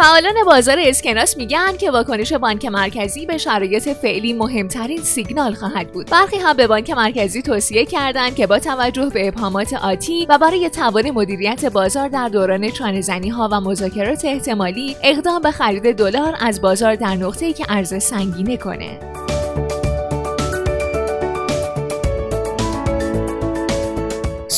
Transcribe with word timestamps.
فعالان 0.00 0.34
بازار 0.46 0.78
اسکناس 0.78 1.36
میگن 1.36 1.76
که 1.76 1.90
واکنش 1.90 2.32
بانک 2.32 2.64
مرکزی 2.64 3.26
به 3.26 3.38
شرایط 3.38 3.88
فعلی 3.88 4.32
مهمترین 4.32 5.02
سیگنال 5.02 5.54
خواهد 5.54 5.92
بود. 5.92 6.10
برخی 6.10 6.36
هم 6.36 6.56
به 6.56 6.66
بانک 6.66 6.90
مرکزی 6.90 7.42
توصیه 7.42 7.86
کردند 7.86 8.34
که 8.34 8.46
با 8.46 8.58
توجه 8.58 9.06
به 9.06 9.28
ابهامات 9.28 9.72
آتی 9.72 10.26
و 10.28 10.38
برای 10.38 10.70
توان 10.70 11.10
مدیریت 11.10 11.64
بازار 11.64 12.08
در 12.08 12.28
دوران 12.28 12.70
چانهزنی 12.70 13.28
ها 13.28 13.48
و 13.52 13.60
مذاکرات 13.60 14.24
احتمالی 14.24 14.96
اقدام 15.02 15.42
به 15.42 15.50
خرید 15.50 15.96
دلار 15.96 16.36
از 16.40 16.60
بازار 16.60 16.94
در 16.94 17.14
نقطه‌ای 17.14 17.52
که 17.52 17.64
ارز 17.68 18.02
سنگینه 18.02 18.56
کنه. 18.56 18.98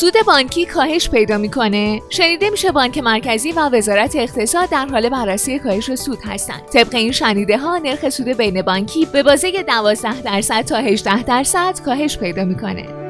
سود 0.03 0.15
بانکی 0.27 0.67
کاهش 0.67 1.11
پیدا 1.11 1.39
می‌کنه. 1.39 2.03
شنیده 2.11 2.51
میشه 2.51 2.73
بانک 2.73 2.99
مرکزی 2.99 3.53
و 3.53 3.69
وزارت 3.69 4.17
اقتصاد 4.17 4.71
در 4.71 4.87
حال 4.87 5.09
بررسی 5.09 5.59
کاهش 5.59 5.95
سود 5.95 6.19
هستند. 6.25 6.63
طبق 6.73 6.95
این 6.95 7.13
شنیده 7.13 7.59
ها 7.59 7.79
نرخ 7.79 8.09
سود 8.09 8.29
بین 8.29 8.63
بانکی 8.63 9.07
به 9.13 9.23
بازه 9.23 9.63
12 9.63 10.23
درصد 10.23 10.63
تا 10.63 10.77
18 10.77 11.23
درصد 11.23 11.81
کاهش 11.85 12.19
پیدا 12.19 12.45
می‌کنه. 12.45 13.02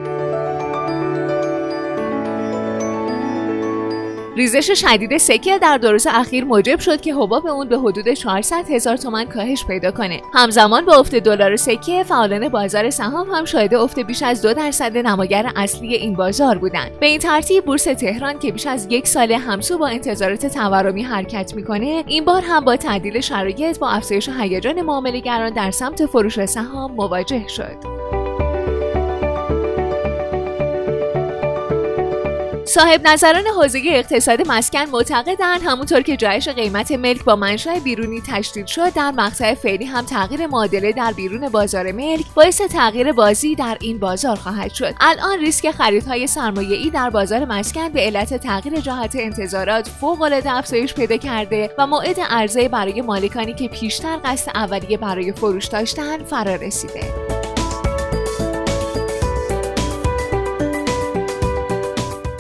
ریزش 4.37 4.71
شدید 4.71 5.17
سکه 5.17 5.59
در 5.59 5.79
دو 5.79 5.93
روز 5.93 6.07
اخیر 6.11 6.45
موجب 6.45 6.79
شد 6.79 7.01
که 7.01 7.15
حباب 7.15 7.47
اون 7.47 7.69
به 7.69 7.79
حدود 7.79 8.09
400 8.09 8.71
هزار 8.71 8.97
تومن 8.97 9.25
کاهش 9.25 9.65
پیدا 9.65 9.91
کنه. 9.91 10.23
همزمان 10.35 10.85
با 10.85 10.97
افت 10.97 11.15
دلار 11.15 11.57
سکه 11.57 12.05
فعالان 12.05 12.49
بازار 12.49 12.91
سهام 12.91 13.31
هم 13.31 13.45
شاهد 13.45 13.75
افت 13.75 13.99
بیش 13.99 14.23
از 14.23 14.43
دو 14.43 14.55
درصد 14.55 14.97
نماگر 14.97 15.53
اصلی 15.57 15.95
این 15.95 16.15
بازار 16.15 16.59
بودند. 16.59 17.01
به 17.01 17.07
این 17.07 17.19
ترتیب 17.19 17.65
بورس 17.65 17.85
تهران 17.85 18.39
که 18.39 18.53
بیش 18.53 18.67
از 18.67 18.87
یک 18.91 19.09
سال 19.09 19.33
همسو 19.33 19.79
با 19.79 19.87
انتظارات 19.87 20.47
تورمی 20.47 21.03
حرکت 21.03 21.55
می‌کنه 21.55 22.05
این 22.07 22.25
بار 22.25 22.43
هم 22.43 22.65
با 22.65 22.77
تعدیل 22.77 23.21
شرایط 23.21 23.79
با 23.79 23.89
افزایش 23.89 24.29
هیجان 24.29 24.83
معاملهگران 24.83 25.53
در 25.53 25.71
سمت 25.71 26.07
فروش 26.07 26.45
سهام 26.45 26.93
مواجه 26.93 27.49
شد. 27.49 28.02
صاحب 32.75 33.09
نظران 33.09 33.47
حوزه 33.47 33.81
اقتصاد 33.85 34.49
مسکن 34.49 34.85
معتقدند 34.85 35.61
همونطور 35.65 36.01
که 36.01 36.17
جایش 36.17 36.49
قیمت 36.49 36.93
ملک 36.93 37.25
با 37.25 37.37
منشأ 37.37 37.79
بیرونی 37.79 38.23
تشدید 38.29 38.67
شد 38.67 38.93
در 38.93 39.11
مقطع 39.11 39.55
فعلی 39.55 39.85
هم 39.85 40.05
تغییر 40.05 40.47
معادله 40.47 40.93
در 40.93 41.13
بیرون 41.13 41.49
بازار 41.49 41.93
ملک 41.93 42.27
باعث 42.35 42.61
تغییر 42.61 43.13
بازی 43.13 43.55
در 43.55 43.77
این 43.81 43.99
بازار 43.99 44.37
خواهد 44.37 44.73
شد. 44.73 44.95
الان 45.01 45.39
ریسک 45.39 45.71
خریدهای 45.71 46.29
ای 46.59 46.91
در 46.91 47.11
بازار 47.11 47.45
مسکن 47.45 47.89
به 47.89 48.01
علت 48.01 48.35
تغییر 48.35 48.81
جهت 48.81 49.17
انتظارات 49.17 49.89
فوقالعاده 49.89 50.53
افزایش 50.53 50.95
پیدا 50.95 51.17
کرده 51.17 51.71
و 51.79 51.87
موعد 51.87 52.21
عرضه 52.21 52.69
برای 52.69 53.01
مالکانی 53.01 53.55
که 53.55 53.69
پیشتر 53.69 54.19
قصد 54.25 54.51
اولیه 54.55 54.97
برای 54.97 55.33
فروش 55.33 55.67
داشتن 55.67 56.25
فرا 56.25 56.55
رسیده 56.55 57.32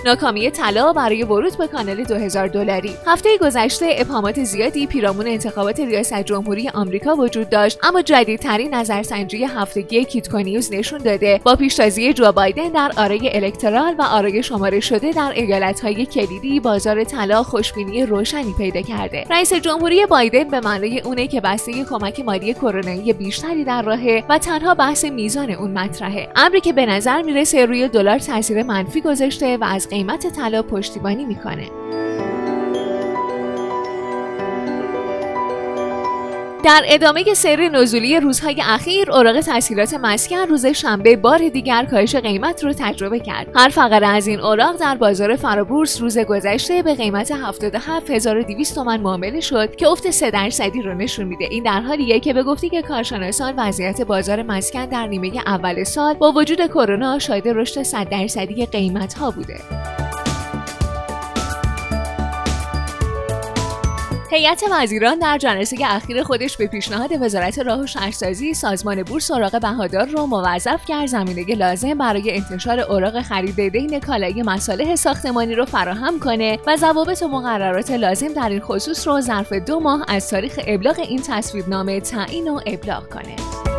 ناکامی 0.04 0.50
طلا 0.50 0.92
برای 0.92 1.22
ورود 1.22 1.58
به 1.58 1.66
کانال 1.66 2.04
2000 2.04 2.48
دلاری. 2.48 2.94
هفته 3.06 3.38
گذشته 3.40 3.86
ابهامات 3.98 4.44
زیادی 4.44 4.86
پیرامون 4.86 5.26
انتخابات 5.26 5.80
ریاست 5.80 6.22
جمهوری 6.22 6.68
آمریکا 6.68 7.14
وجود 7.14 7.50
داشت 7.50 7.78
اما 7.82 8.02
جدیدترین 8.02 8.74
نظرسنجی 8.74 9.44
هفتگی 9.44 10.04
Kitco 10.04 10.42
News 10.42 10.72
نشون 10.72 10.98
داده. 10.98 11.40
با 11.44 11.56
پیشتازی 11.56 12.12
جو 12.12 12.32
بایدن 12.32 12.68
در 12.68 12.92
آرای 12.96 13.36
الکترال 13.36 13.94
و 13.98 14.02
آرای 14.02 14.42
شمارش 14.42 14.80
شده 14.80 15.12
در 15.12 15.32
ایالتهای 15.34 16.06
کلیدی 16.06 16.60
بازار 16.60 17.04
طلا 17.04 17.42
خوشبینی 17.42 18.06
روشنی 18.06 18.54
پیدا 18.58 18.82
کرده. 18.82 19.24
رئیس 19.30 19.52
جمهوری 19.52 20.06
بایدن 20.06 20.44
به 20.44 20.60
معنای 20.60 21.00
اونه 21.00 21.26
که 21.26 21.40
بسته 21.40 21.84
کمک 21.84 22.20
مالی 22.20 22.54
کرونایی 22.54 23.12
بیشتری 23.12 23.64
در 23.64 23.82
راهه 23.82 24.24
و 24.28 24.38
تنها 24.38 24.74
بحث 24.74 25.04
میزان 25.04 25.50
اون 25.50 25.70
مطرحه. 25.70 26.28
امری 26.36 26.60
که 26.60 26.72
به 26.72 26.86
نظر 26.86 27.22
می‌رسه 27.22 27.66
روی 27.66 27.88
دلار 27.88 28.18
تاثیر 28.18 28.62
منفی 28.62 29.00
گذاشته 29.00 29.56
و 29.56 29.64
از 29.64 29.88
قیمت 29.92 30.26
طلا 30.26 30.62
پشتیبانی 30.62 31.24
می‌کنه. 31.24 31.68
در 36.64 36.82
ادامه 36.86 37.34
سیر 37.34 37.68
نزولی 37.68 38.20
روزهای 38.20 38.62
اخیر 38.64 39.10
اوراق 39.10 39.40
تسهیلات 39.40 39.94
مسکن 39.94 40.36
روز 40.36 40.66
شنبه 40.66 41.16
بار 41.16 41.48
دیگر 41.48 41.84
کاهش 41.84 42.16
قیمت 42.16 42.64
رو 42.64 42.72
تجربه 42.72 43.20
کرد. 43.20 43.46
هر 43.54 43.68
فقره 43.68 44.06
از 44.06 44.26
این 44.26 44.40
اوراق 44.40 44.76
در 44.76 44.94
بازار 44.94 45.36
فرابورس 45.36 46.00
روز 46.00 46.18
گذشته 46.18 46.82
به 46.82 46.94
قیمت 46.94 47.32
77200 47.32 48.74
تومان 48.74 49.00
معامله 49.00 49.40
شد 49.40 49.76
که 49.76 49.88
افت 49.88 50.10
3 50.10 50.30
درصدی 50.30 50.82
رو 50.82 50.94
نشون 50.94 51.26
میده. 51.26 51.44
این 51.50 51.62
در 51.62 51.80
حالیه 51.80 52.20
که 52.20 52.32
به 52.32 52.42
گفتی 52.42 52.68
که 52.68 52.82
کارشناسان 52.82 53.54
وضعیت 53.56 54.00
بازار 54.02 54.42
مسکن 54.42 54.86
در 54.86 55.06
نیمه 55.06 55.42
اول 55.46 55.84
سال 55.84 56.14
با 56.14 56.32
وجود 56.32 56.66
کرونا 56.66 57.18
شاهد 57.18 57.48
رشد 57.48 57.82
100 57.82 58.08
درصدی 58.08 58.66
قیمت 58.66 59.14
ها 59.14 59.30
بوده. 59.30 59.56
هیئت 64.34 64.64
وزیران 64.70 65.18
در 65.18 65.38
جلسه 65.38 65.76
اخیر 65.84 66.22
خودش 66.22 66.56
به 66.56 66.66
پیشنهاد 66.66 67.10
وزارت 67.20 67.58
راه 67.58 67.80
و 67.80 67.86
شهرسازی 67.86 68.54
سازمان 68.54 69.02
بورس 69.02 69.30
اوراق 69.30 69.60
بهادار 69.60 70.06
را 70.06 70.26
موظف 70.26 70.84
کرد 70.88 71.06
زمینه 71.06 71.54
لازم 71.54 71.94
برای 71.94 72.36
انتشار 72.36 72.80
اوراق 72.80 73.22
خرید 73.22 73.68
دین 73.68 74.00
کالای 74.00 74.42
مصالح 74.42 74.96
ساختمانی 74.96 75.54
رو 75.54 75.64
فراهم 75.64 76.18
کنه 76.18 76.58
و 76.66 76.76
ضوابط 76.76 77.22
و 77.22 77.28
مقررات 77.28 77.90
لازم 77.90 78.28
در 78.28 78.48
این 78.48 78.60
خصوص 78.60 79.08
رو 79.08 79.20
ظرف 79.20 79.52
دو 79.52 79.80
ماه 79.80 80.04
از 80.08 80.30
تاریخ 80.30 80.60
ابلاغ 80.66 80.98
این 80.98 81.22
تصویبنامه 81.22 82.00
تعیین 82.00 82.48
و 82.48 82.60
ابلاغ 82.66 83.08
کنه. 83.08 83.71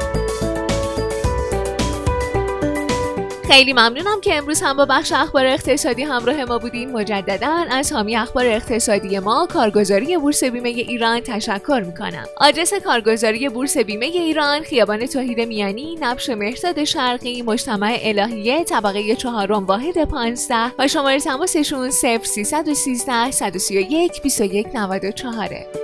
خیلی 3.54 3.74
ممنونم 3.74 4.22
که 4.22 4.36
امروز 4.36 4.62
هم 4.62 4.78
با 4.78 4.86
بخش 4.86 5.12
اخبار 5.12 5.46
اقتصادی 5.46 6.04
همراه 6.04 6.46
ما 6.46 6.58
بودین. 6.58 6.92
مجددا 6.92 7.66
از 7.72 7.94
حامی 7.94 8.16
اخبار 8.16 8.46
اقتصادی 8.46 9.20
ما 9.20 9.48
کارگزاری 9.54 10.18
بورس 10.18 10.44
بیمه 10.44 10.70
ایران 10.70 11.20
تشکر 11.20 11.84
می‌کنم. 11.86 12.26
آدرس 12.38 12.74
کارگزاری 12.74 13.50
بورس 13.50 13.78
بیمه 13.78 14.06
ایران 14.06 14.62
خیابان 14.62 15.06
توحید 15.06 15.40
میانی 15.40 15.98
نبش 16.02 16.30
مهرداد 16.30 16.84
شرقی 16.84 17.42
مجتمع 17.42 17.98
الهیه 18.02 18.64
طبقه 18.64 19.16
چهارم 19.16 19.66
واحد 19.66 20.04
15 20.04 20.56
و 20.80 20.88
شماره 20.88 21.20
تماسشون 21.20 21.90
0313 21.90 23.32
131 23.32 24.22
2194 24.22 25.83